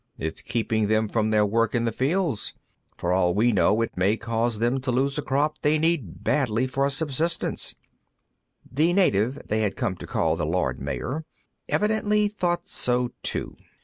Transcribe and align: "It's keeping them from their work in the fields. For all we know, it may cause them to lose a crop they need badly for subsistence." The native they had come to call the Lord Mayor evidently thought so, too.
"It's 0.17 0.41
keeping 0.41 0.87
them 0.87 1.07
from 1.07 1.29
their 1.29 1.45
work 1.45 1.75
in 1.75 1.85
the 1.85 1.91
fields. 1.91 2.55
For 2.97 3.13
all 3.13 3.35
we 3.35 3.51
know, 3.51 3.81
it 3.83 3.95
may 3.95 4.17
cause 4.17 4.57
them 4.57 4.81
to 4.81 4.91
lose 4.91 5.15
a 5.19 5.21
crop 5.21 5.61
they 5.61 5.77
need 5.77 6.23
badly 6.23 6.65
for 6.65 6.89
subsistence." 6.89 7.75
The 8.71 8.93
native 8.93 9.39
they 9.47 9.59
had 9.61 9.75
come 9.77 9.95
to 9.97 10.07
call 10.07 10.35
the 10.35 10.43
Lord 10.47 10.79
Mayor 10.81 11.23
evidently 11.69 12.27
thought 12.29 12.67
so, 12.67 13.11
too. 13.21 13.55